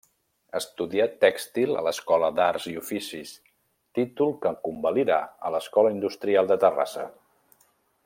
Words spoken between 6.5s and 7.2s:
de Terrassa.